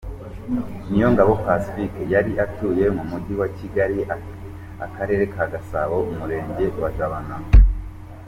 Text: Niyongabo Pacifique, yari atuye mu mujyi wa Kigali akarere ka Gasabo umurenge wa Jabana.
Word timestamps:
Niyongabo 0.89 1.33
Pacifique, 1.45 1.99
yari 2.13 2.31
atuye 2.45 2.85
mu 2.95 3.03
mujyi 3.09 3.33
wa 3.41 3.47
Kigali 3.57 3.99
akarere 4.85 5.23
ka 5.33 5.43
Gasabo 5.51 5.97
umurenge 6.11 6.65
wa 6.83 6.89
Jabana. 6.97 7.35